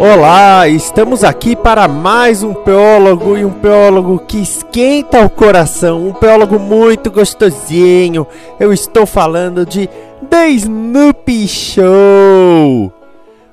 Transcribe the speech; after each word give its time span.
Olá, 0.00 0.68
estamos 0.68 1.24
aqui 1.24 1.56
para 1.56 1.88
mais 1.88 2.44
um 2.44 2.54
peólogo 2.54 3.36
e 3.36 3.44
um 3.44 3.50
peólogo 3.50 4.20
que 4.20 4.38
esquenta 4.38 5.24
o 5.24 5.28
coração, 5.28 6.06
um 6.06 6.12
peólogo 6.12 6.56
muito 6.56 7.10
gostosinho. 7.10 8.24
Eu 8.60 8.72
estou 8.72 9.04
falando 9.04 9.66
de 9.66 9.88
The 10.30 10.50
Snoopy 10.50 11.48
Show. 11.48 12.92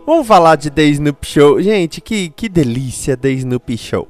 Vamos 0.06 0.28
falar 0.28 0.56
de 0.56 0.70
The 0.70 0.84
Snoopy 0.84 1.28
Show. 1.28 1.62
Gente, 1.64 2.00
que, 2.00 2.30
que 2.30 2.48
delícia 2.48 3.18
The 3.18 3.32
Snoopy 3.32 3.76
Show. 3.76 4.08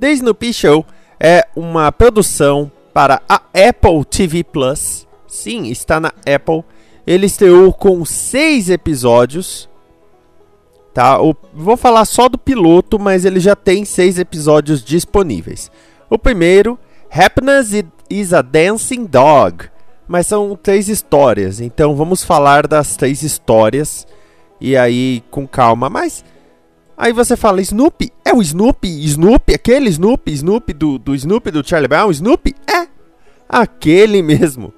The 0.00 0.10
Snoopy 0.10 0.54
Show 0.54 0.86
é 1.20 1.46
uma 1.54 1.92
produção 1.92 2.72
para 2.94 3.20
a 3.28 3.42
Apple 3.68 4.02
TV 4.08 4.42
Plus. 4.42 5.06
Sim, 5.26 5.66
está 5.66 6.00
na 6.00 6.14
Apple. 6.26 6.64
Ele 7.06 7.26
estreou 7.26 7.74
com 7.74 8.02
seis 8.06 8.70
episódios 8.70 9.70
Tá? 10.92 11.20
O, 11.22 11.34
vou 11.54 11.76
falar 11.76 12.04
só 12.04 12.28
do 12.28 12.36
piloto, 12.36 12.98
mas 12.98 13.24
ele 13.24 13.40
já 13.40 13.56
tem 13.56 13.84
seis 13.84 14.18
episódios 14.18 14.84
disponíveis. 14.84 15.70
O 16.10 16.18
primeiro, 16.18 16.78
Happiness 17.10 17.84
is 18.10 18.34
a 18.34 18.42
Dancing 18.42 19.06
Dog. 19.06 19.70
Mas 20.06 20.26
são 20.26 20.58
três 20.60 20.88
histórias, 20.88 21.60
então 21.60 21.96
vamos 21.96 22.22
falar 22.22 22.66
das 22.66 22.96
três 22.96 23.22
histórias. 23.22 24.06
E 24.60 24.76
aí, 24.76 25.22
com 25.30 25.46
calma. 25.46 25.88
Mas 25.88 26.22
aí 26.96 27.12
você 27.12 27.36
fala, 27.36 27.62
Snoopy? 27.62 28.12
É 28.22 28.34
o 28.34 28.42
Snoopy? 28.42 29.04
Snoopy? 29.06 29.54
Aquele 29.54 29.88
Snoopy? 29.88 30.32
Snoopy 30.32 30.72
do, 30.74 30.98
do 30.98 31.14
Snoopy 31.14 31.50
do 31.50 31.66
Charlie 31.66 31.88
Brown? 31.88 32.10
Snoopy? 32.10 32.54
É! 32.70 32.86
Aquele 33.48 34.20
mesmo. 34.22 34.74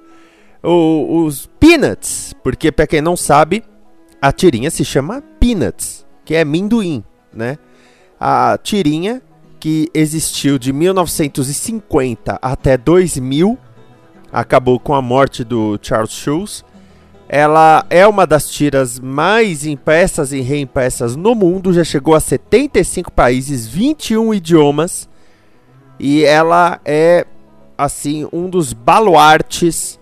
O, 0.63 1.25
os 1.25 1.49
Peanuts, 1.59 2.33
porque 2.41 2.71
para 2.71 2.87
quem 2.87 3.01
não 3.01 3.17
sabe, 3.17 3.63
a 4.21 4.31
tirinha 4.31 4.71
se 4.71 4.85
chama 4.85 5.21
Peanuts 5.39 6.04
que 6.25 6.35
é 6.35 6.43
Minduim, 6.43 7.03
né? 7.31 7.57
A 8.19 8.57
tirinha 8.61 9.21
que 9.59 9.89
existiu 9.93 10.59
de 10.59 10.73
1950 10.73 12.37
até 12.41 12.77
2000, 12.77 13.57
acabou 14.31 14.79
com 14.79 14.93
a 14.93 15.01
morte 15.01 15.43
do 15.43 15.79
Charles 15.81 16.11
Schulz. 16.11 16.63
Ela 17.27 17.83
é 17.89 18.05
uma 18.05 18.27
das 18.27 18.47
tiras 18.47 18.99
mais 18.99 19.65
impressas 19.65 20.31
e 20.31 20.41
reimpressas 20.41 21.15
no 21.15 21.33
mundo, 21.33 21.73
já 21.73 21.83
chegou 21.83 22.13
a 22.13 22.19
75 22.19 23.11
países, 23.11 23.65
21 23.65 24.35
idiomas, 24.35 25.09
e 25.99 26.23
ela 26.23 26.79
é 26.85 27.25
assim 27.75 28.27
um 28.31 28.47
dos 28.47 28.71
baluartes 28.71 29.99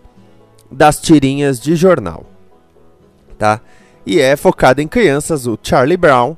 das 0.70 1.00
tirinhas 1.00 1.60
de 1.60 1.76
jornal, 1.76 2.26
tá? 3.38 3.62
E 4.06 4.20
é 4.20 4.36
focado 4.36 4.82
em 4.82 4.88
crianças, 4.88 5.48
o 5.48 5.58
Charlie 5.62 5.98
Brown 5.98 6.36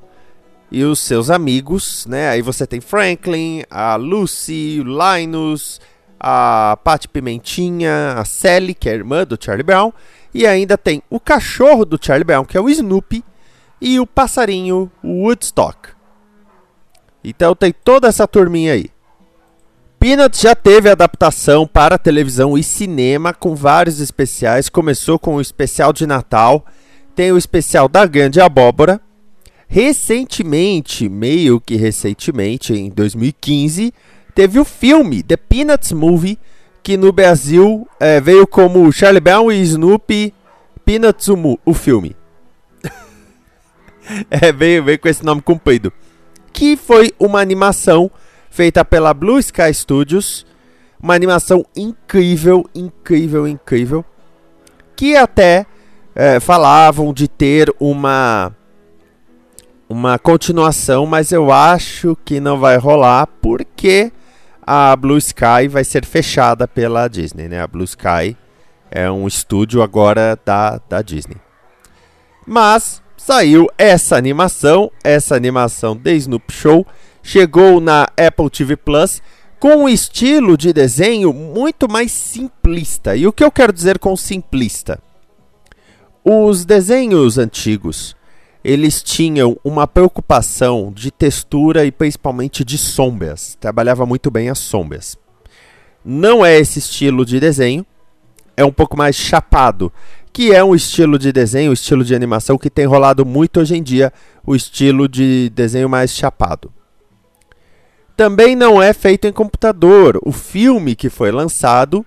e 0.71 0.83
os 0.83 0.99
seus 0.99 1.30
amigos, 1.30 2.05
né? 2.08 2.30
Aí 2.30 2.42
você 2.42 2.67
tem 2.67 2.81
Franklin, 2.81 3.64
a 3.70 3.95
Lucy, 3.95 4.81
o 4.81 4.83
Linus, 4.83 5.80
a 6.20 6.77
Pat 6.83 7.08
Pimentinha, 7.08 8.15
a 8.17 8.25
Sally, 8.25 8.73
que 8.73 8.89
é 8.89 8.92
a 8.92 8.95
irmã 8.95 9.25
do 9.25 9.37
Charlie 9.39 9.64
Brown, 9.64 9.92
e 10.33 10.45
ainda 10.45 10.77
tem 10.77 11.02
o 11.09 11.20
cachorro 11.20 11.86
do 11.86 11.99
Charlie 12.02 12.23
Brown, 12.23 12.45
que 12.45 12.58
é 12.58 12.61
o 12.61 12.70
Snoopy, 12.70 13.23
e 13.80 13.99
o 13.99 14.08
passarinho 14.08 14.92
Woodstock. 15.04 15.89
Então 17.23 17.55
tem 17.55 17.71
toda 17.71 18.08
essa 18.08 18.27
turminha 18.27 18.73
aí. 18.73 18.89
Peanuts 19.99 20.39
já 20.39 20.54
teve 20.54 20.89
adaptação 20.89 21.65
para 21.65 21.98
televisão 21.98 22.58
e 22.58 22.64
cinema 22.64 23.33
com 23.33 23.55
vários 23.55 23.99
especiais. 23.99 24.70
Começou 24.70 25.17
com 25.17 25.36
o 25.36 25.42
especial 25.42 25.92
de 25.92 26.05
Natal 26.05 26.65
tem 27.15 27.31
o 27.31 27.37
especial 27.37 27.87
da 27.87 28.05
Grande 28.05 28.42
Abóbora. 28.42 28.99
Recentemente, 29.67 31.09
meio 31.09 31.59
que 31.59 31.76
recentemente, 31.76 32.73
em 32.73 32.89
2015, 32.89 33.93
teve 34.36 34.59
o 34.59 34.65
filme 34.65 35.23
The 35.23 35.37
Peanuts 35.37 35.92
Movie, 35.92 36.37
que 36.83 36.98
no 36.98 37.11
Brasil 37.11 37.87
é, 37.99 38.21
veio 38.21 38.45
como 38.45 38.92
Charlie 38.92 39.21
Brown 39.21 39.52
e 39.52 39.61
Snoopy 39.61 40.33
Peanuts 40.83 41.27
o, 41.30 41.59
o 41.65 41.73
filme. 41.73 42.15
é, 44.30 44.52
veio, 44.52 44.83
veio 44.83 44.99
com 44.99 45.08
esse 45.08 45.25
nome 45.25 45.42
comprido. 45.42 45.92
Que 46.54 46.77
foi 46.77 47.11
uma 47.17 47.42
animação 47.42 48.11
feita 48.52 48.86
pela 48.86 49.14
Blue 49.14 49.39
Sky 49.39 49.73
Studios. 49.73 50.45
Uma 51.02 51.15
animação 51.15 51.65
incrível, 51.75 52.70
incrível, 52.75 53.48
incrível. 53.48 54.05
Que 54.95 55.15
até 55.15 55.65
é, 56.15 56.39
falavam 56.39 57.14
de 57.14 57.27
ter 57.27 57.73
uma 57.80 58.55
uma 59.87 60.17
continuação, 60.17 61.05
mas 61.05 61.31
eu 61.31 61.52
acho 61.52 62.17
que 62.26 62.39
não 62.39 62.58
vai 62.58 62.76
rolar 62.77 63.27
porque 63.39 64.11
a 64.65 64.95
Blue 64.95 65.17
Sky 65.17 65.67
vai 65.70 65.83
ser 65.83 66.04
fechada 66.05 66.67
pela 66.67 67.08
Disney, 67.08 67.48
né? 67.48 67.61
A 67.61 67.67
Blue 67.67 67.83
Sky 67.83 68.36
é 68.89 69.11
um 69.11 69.27
estúdio 69.27 69.83
agora 69.83 70.39
da, 70.43 70.81
da 70.89 71.04
Disney. 71.04 71.37
Mas 72.48 72.99
saiu 73.15 73.67
essa 73.77 74.15
animação, 74.15 74.92
essa 75.04 75.36
animação 75.36 75.95
The 75.95 76.14
Snoop 76.14 76.52
Show, 76.52 76.86
chegou 77.21 77.80
na 77.80 78.08
Apple 78.17 78.49
TV 78.49 78.75
Plus 78.75 79.21
com 79.59 79.83
um 79.83 79.89
estilo 79.89 80.58
de 80.58 80.73
desenho 80.73 81.31
muito 81.31 81.87
mais 81.87 82.11
simplista. 82.11 83.15
E 83.15 83.27
o 83.27 83.33
que 83.33 83.43
eu 83.43 83.52
quero 83.52 83.71
dizer 83.71 83.99
com 83.99 84.15
simplista? 84.15 84.99
Os 86.27 86.65
desenhos 86.65 87.37
antigos, 87.37 88.15
eles 88.63 89.03
tinham 89.03 89.55
uma 89.63 89.86
preocupação 89.86 90.91
de 90.91 91.11
textura 91.11 91.86
e 91.86 91.91
principalmente 91.91 92.65
de 92.65 92.80
sombras. 92.80 93.55
Trabalhava 93.61 94.08
muito 94.08 94.31
bem 94.31 94.49
as 94.49 94.58
sombras. 94.58 95.15
Não 96.03 96.43
é 96.43 96.58
esse 96.58 96.80
estilo 96.80 97.23
de 97.23 97.39
desenho, 97.39 97.86
é 98.58 98.65
um 98.65 98.71
pouco 98.71 98.97
mais 98.97 99.15
chapado, 99.15 99.93
que 100.33 100.52
é 100.52 100.63
um 100.63 100.73
estilo 100.73 101.19
de 101.19 101.31
desenho, 101.31 101.69
um 101.69 101.73
estilo 101.73 102.03
de 102.03 102.15
animação 102.15 102.57
que 102.57 102.71
tem 102.71 102.87
rolado 102.87 103.23
muito 103.23 103.59
hoje 103.59 103.75
em 103.75 103.83
dia, 103.83 104.11
o 104.43 104.55
estilo 104.55 105.07
de 105.07 105.52
desenho 105.52 105.87
mais 105.87 106.09
chapado. 106.09 106.73
Também 108.17 108.55
não 108.55 108.81
é 108.81 108.93
feito 108.93 109.27
em 109.27 109.31
computador. 109.31 110.19
O 110.23 110.31
filme 110.31 110.95
que 110.95 111.07
foi 111.07 111.31
lançado 111.31 112.03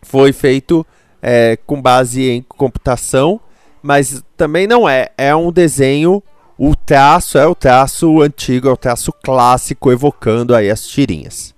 foi 0.00 0.32
feito 0.32 0.86
é, 1.22 1.56
com 1.66 1.80
base 1.80 2.28
em 2.28 2.42
computação, 2.42 3.40
mas 3.82 4.22
também 4.36 4.66
não 4.66 4.88
é. 4.88 5.10
É 5.16 5.34
um 5.34 5.52
desenho, 5.52 6.22
o 6.56 6.74
traço 6.74 7.38
é 7.38 7.46
o 7.46 7.54
traço 7.54 8.20
antigo, 8.20 8.68
é 8.68 8.72
o 8.72 8.76
traço 8.76 9.12
clássico, 9.12 9.92
evocando 9.92 10.54
aí 10.54 10.70
as 10.70 10.86
tirinhas. 10.86 11.54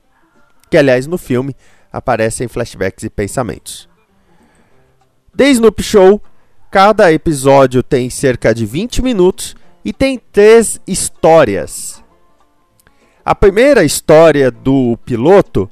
Que, 0.70 0.76
aliás, 0.76 1.06
no 1.06 1.18
filme 1.18 1.54
aparecem 1.92 2.48
flashbacks 2.48 3.04
e 3.04 3.10
pensamentos. 3.10 3.88
The 5.36 5.48
Snoop 5.50 5.82
Show, 5.82 6.22
cada 6.70 7.12
episódio 7.12 7.82
tem 7.82 8.10
cerca 8.10 8.54
de 8.54 8.66
20 8.66 9.02
minutos 9.02 9.56
e 9.84 9.92
tem 9.92 10.20
três 10.30 10.80
histórias. 10.86 12.02
A 13.24 13.34
primeira 13.34 13.84
história 13.84 14.50
do 14.50 14.98
piloto 15.04 15.70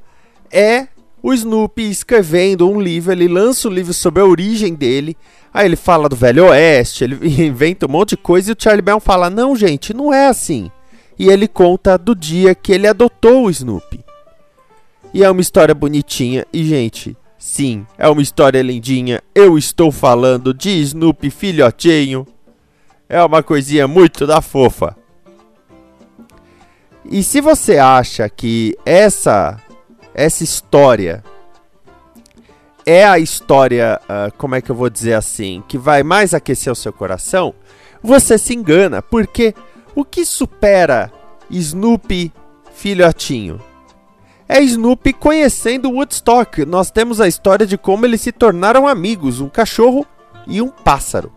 é 0.51 0.87
o 1.21 1.33
Snoopy 1.33 1.89
escrevendo 1.89 2.69
um 2.69 2.79
livro, 2.79 3.11
ele 3.11 3.27
lança 3.27 3.67
um 3.67 3.71
livro 3.71 3.93
sobre 3.93 4.21
a 4.21 4.25
origem 4.25 4.73
dele. 4.73 5.17
Aí 5.53 5.65
ele 5.65 5.75
fala 5.75 6.07
do 6.07 6.15
Velho 6.15 6.45
Oeste, 6.45 7.03
ele 7.03 7.17
inventa 7.45 7.85
um 7.85 7.89
monte 7.89 8.11
de 8.11 8.17
coisa 8.17 8.51
e 8.51 8.53
o 8.53 8.57
Charlie 8.57 8.81
Brown 8.81 8.99
fala: 8.99 9.29
"Não, 9.29 9.55
gente, 9.55 9.93
não 9.93 10.13
é 10.13 10.27
assim". 10.27 10.71
E 11.17 11.27
ele 11.27 11.47
conta 11.47 11.97
do 11.97 12.15
dia 12.15 12.55
que 12.55 12.71
ele 12.71 12.87
adotou 12.87 13.45
o 13.45 13.49
Snoopy. 13.49 14.03
E 15.13 15.23
é 15.23 15.29
uma 15.29 15.41
história 15.41 15.75
bonitinha 15.75 16.45
e 16.53 16.63
gente, 16.63 17.17
sim, 17.37 17.85
é 17.97 18.07
uma 18.07 18.21
história 18.21 18.61
lindinha. 18.61 19.21
Eu 19.35 19.57
estou 19.57 19.91
falando 19.91 20.53
de 20.53 20.69
Snoopy 20.69 21.29
filhotinho. 21.29 22.25
É 23.09 23.21
uma 23.23 23.41
coisinha 23.41 23.87
muito 23.87 24.25
da 24.25 24.39
fofa. 24.39 24.95
E 27.03 27.23
se 27.23 27.41
você 27.41 27.77
acha 27.79 28.29
que 28.29 28.77
essa 28.85 29.59
essa 30.19 30.43
história 30.43 31.23
é 32.85 33.05
a 33.05 33.17
história, 33.17 34.01
uh, 34.03 34.35
como 34.37 34.53
é 34.53 34.61
que 34.61 34.69
eu 34.69 34.75
vou 34.75 34.89
dizer 34.89 35.13
assim, 35.13 35.63
que 35.65 35.77
vai 35.77 36.03
mais 36.03 36.33
aquecer 36.33 36.73
o 36.73 36.75
seu 36.75 36.91
coração, 36.91 37.53
você 38.03 38.37
se 38.37 38.53
engana, 38.53 39.01
porque 39.01 39.55
o 39.95 40.03
que 40.03 40.25
supera 40.25 41.09
Snoopy 41.49 42.33
filhotinho? 42.73 43.61
É 44.47 44.61
Snoopy 44.61 45.13
conhecendo 45.13 45.89
Woodstock. 45.89 46.65
Nós 46.65 46.91
temos 46.91 47.21
a 47.21 47.27
história 47.27 47.65
de 47.65 47.77
como 47.77 48.05
eles 48.05 48.19
se 48.19 48.33
tornaram 48.33 48.89
amigos, 48.89 49.39
um 49.39 49.47
cachorro 49.47 50.05
e 50.45 50.61
um 50.61 50.67
pássaro. 50.67 51.31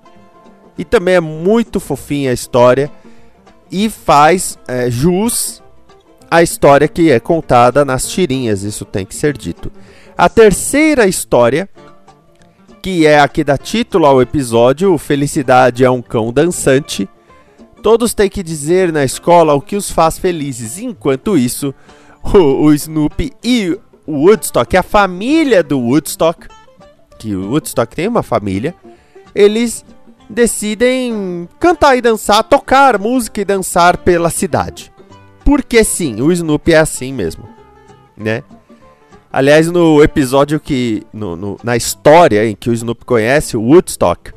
E 0.77 0.85
também 0.85 1.15
é 1.15 1.21
muito 1.21 1.79
fofinha 1.79 2.33
a 2.33 2.35
história 2.35 2.91
e 3.71 3.89
faz 3.89 4.59
é, 4.67 4.91
jus 4.91 5.63
à 6.33 6.43
história 6.43 6.89
que 6.89 7.11
é 7.11 7.21
contada 7.21 7.85
nas 7.85 8.09
tirinhas, 8.09 8.63
isso 8.63 8.87
tem 8.87 9.05
que 9.05 9.15
ser 9.15 9.37
dito. 9.37 9.71
A 10.17 10.31
terceira 10.31 11.07
história, 11.07 11.69
que 12.81 13.07
é 13.07 13.21
a 13.21 13.29
que 13.29 13.45
dá 13.45 13.59
título 13.59 14.07
ao 14.07 14.23
episódio, 14.23 14.97
Felicidade 14.97 15.85
é 15.85 15.91
um 15.91 16.01
cão 16.01 16.33
dançante. 16.33 17.07
Todos 17.83 18.15
têm 18.15 18.31
que 18.31 18.43
dizer 18.43 18.91
na 18.91 19.05
escola 19.05 19.53
o 19.53 19.61
que 19.61 19.77
os 19.77 19.91
faz 19.91 20.17
felizes. 20.17 20.79
Enquanto 20.79 21.37
isso, 21.37 21.75
o, 22.25 22.39
o 22.65 22.73
Snoopy 22.73 23.33
e 23.45 23.79
o 24.07 24.27
Woodstock, 24.27 24.75
a 24.75 24.83
família 24.83 25.63
do 25.63 25.79
Woodstock, 25.79 26.49
que 27.19 27.37
o 27.37 27.51
Woodstock 27.51 27.95
tem 27.95 28.09
uma 28.09 28.23
família, 28.23 28.75
eles 29.35 29.85
decidem 30.31 31.47
cantar 31.61 31.95
e 31.95 32.01
dançar, 32.01 32.43
tocar 32.43 32.99
música 32.99 33.43
e 33.43 33.45
dançar 33.45 33.99
pela 33.99 34.31
cidade. 34.31 34.92
Porque 35.45 35.83
sim, 35.85 36.21
o 36.21 36.31
Snoopy 36.31 36.73
é 36.73 36.79
assim 36.79 37.13
mesmo, 37.13 37.49
né? 38.17 38.43
Aliás, 39.33 39.71
no 39.71 40.03
episódio 40.03 40.61
que. 40.61 41.03
No, 41.13 41.35
no, 41.35 41.57
na 41.65 41.77
história 41.77 42.47
em 42.47 42.55
que 42.55 42.69
o 42.69 42.73
Snoopy 42.73 43.05
conhece 43.05 43.57
o 43.57 43.63
Woodstock, 43.63 44.33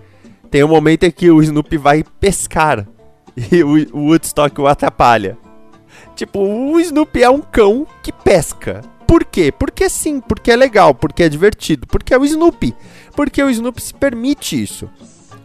tem 0.49 0.63
um 0.63 0.69
momento 0.69 1.03
em 1.03 1.11
que 1.11 1.29
o 1.29 1.43
Snoopy 1.43 1.77
vai 1.77 2.03
pescar 2.19 2.87
e 3.51 3.63
o, 3.63 3.73
o 3.93 4.05
Woodstock 4.07 4.59
o 4.59 4.67
atrapalha. 4.67 5.37
Tipo, 6.15 6.39
o 6.39 6.79
Snoopy 6.79 7.23
é 7.23 7.29
um 7.29 7.41
cão 7.41 7.85
que 8.01 8.11
pesca. 8.11 8.81
Por 9.05 9.25
quê? 9.25 9.51
Porque 9.51 9.89
sim, 9.89 10.21
porque 10.21 10.49
é 10.49 10.55
legal, 10.55 10.95
porque 10.95 11.23
é 11.23 11.29
divertido, 11.29 11.85
porque 11.87 12.13
é 12.13 12.17
o 12.17 12.25
Snoopy. 12.25 12.73
Porque 13.15 13.43
o 13.43 13.49
Snoopy 13.49 13.81
se 13.81 13.93
permite 13.93 14.61
isso. 14.61 14.89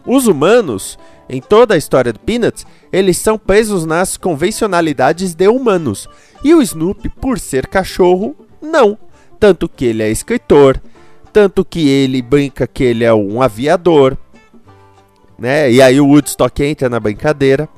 Os 0.05 0.27
humanos, 0.27 0.97
em 1.31 1.39
toda 1.39 1.73
a 1.73 1.77
história 1.77 2.11
do 2.11 2.19
Peanuts, 2.19 2.67
eles 2.91 3.17
são 3.17 3.37
presos 3.37 3.85
nas 3.85 4.17
convencionalidades 4.17 5.33
de 5.33 5.47
humanos. 5.47 6.09
E 6.43 6.53
o 6.53 6.61
Snoopy, 6.61 7.07
por 7.07 7.39
ser 7.39 7.67
cachorro, 7.67 8.35
não. 8.61 8.97
Tanto 9.39 9.69
que 9.69 9.85
ele 9.85 10.03
é 10.03 10.11
escritor, 10.11 10.79
tanto 11.31 11.63
que 11.63 11.87
ele 11.87 12.21
brinca 12.21 12.67
que 12.67 12.83
ele 12.83 13.05
é 13.05 13.13
um 13.13 13.41
aviador, 13.41 14.17
né? 15.39 15.71
E 15.71 15.81
aí 15.81 16.01
o 16.01 16.07
Woodstock 16.07 16.61
entra 16.63 16.89
na 16.89 16.99
brincadeira. 16.99 17.69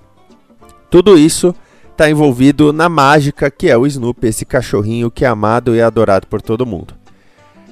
Tudo 0.90 1.16
isso 1.16 1.54
está 1.92 2.10
envolvido 2.10 2.74
na 2.74 2.90
mágica 2.90 3.52
que 3.52 3.70
é 3.70 3.78
o 3.78 3.86
Snoopy, 3.86 4.28
esse 4.28 4.46
cachorrinho 4.46 5.12
que 5.12 5.24
é 5.24 5.28
amado 5.28 5.76
e 5.76 5.82
adorado 5.82 6.26
por 6.26 6.42
todo 6.42 6.66
mundo. 6.66 7.03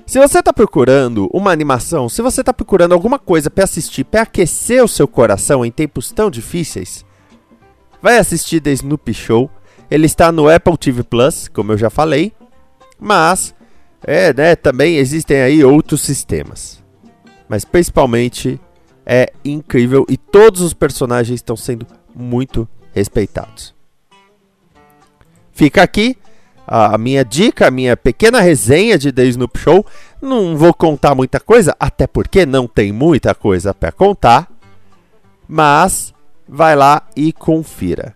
Se 0.05 0.19
você 0.19 0.39
está 0.39 0.51
procurando 0.51 1.29
uma 1.33 1.51
animação, 1.51 2.09
se 2.09 2.21
você 2.21 2.41
está 2.41 2.53
procurando 2.53 2.93
alguma 2.93 3.17
coisa 3.17 3.49
para 3.49 3.63
assistir, 3.63 4.03
para 4.03 4.23
aquecer 4.23 4.83
o 4.83 4.87
seu 4.87 5.07
coração 5.07 5.65
em 5.65 5.71
tempos 5.71 6.11
tão 6.11 6.29
difíceis, 6.29 7.05
vai 8.01 8.17
assistir 8.17 8.59
The 8.59 8.71
Snoopy 8.71 9.13
Show. 9.13 9.49
Ele 9.89 10.05
está 10.05 10.31
no 10.31 10.49
Apple 10.49 10.77
TV 10.77 11.03
Plus, 11.03 11.47
como 11.47 11.71
eu 11.71 11.77
já 11.77 11.89
falei, 11.89 12.33
mas 12.99 13.53
é, 14.03 14.33
né, 14.33 14.55
também 14.55 14.97
existem 14.97 15.41
aí 15.41 15.63
outros 15.63 16.01
sistemas. 16.01 16.81
Mas 17.47 17.65
principalmente 17.65 18.59
é 19.05 19.31
incrível 19.43 20.05
e 20.09 20.17
todos 20.17 20.61
os 20.61 20.73
personagens 20.73 21.39
estão 21.39 21.55
sendo 21.55 21.85
muito 22.15 22.67
respeitados. 22.93 23.73
Fica 25.51 25.83
aqui 25.83 26.17
a 26.67 26.97
minha 26.97 27.23
dica, 27.25 27.67
a 27.67 27.71
minha 27.71 27.97
pequena 27.97 28.39
resenha 28.39 28.97
de 28.97 29.11
The 29.11 29.25
Snoop 29.25 29.59
Show. 29.59 29.85
Não 30.21 30.55
vou 30.55 30.73
contar 30.73 31.15
muita 31.15 31.39
coisa, 31.39 31.75
até 31.79 32.07
porque 32.07 32.45
não 32.45 32.67
tem 32.67 32.91
muita 32.91 33.35
coisa 33.35 33.73
para 33.73 33.91
contar. 33.91 34.47
Mas 35.47 36.13
vai 36.47 36.75
lá 36.75 37.03
e 37.15 37.33
confira. 37.33 38.15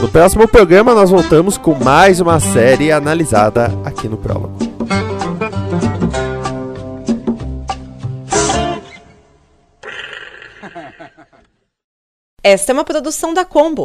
No 0.00 0.08
próximo 0.08 0.46
programa, 0.46 0.94
nós 0.94 1.10
voltamos 1.10 1.56
com 1.56 1.74
mais 1.74 2.20
uma 2.20 2.38
série 2.38 2.92
analisada 2.92 3.72
aqui 3.84 4.08
no 4.08 4.18
Prólogo. 4.18 4.58
Esta 12.42 12.70
é 12.70 12.74
uma 12.74 12.84
produção 12.84 13.34
da 13.34 13.44
Combo. 13.44 13.84